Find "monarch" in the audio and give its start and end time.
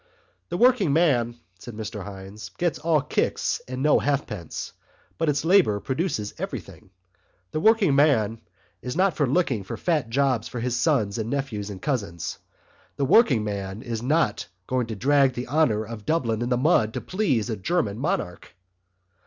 17.99-18.55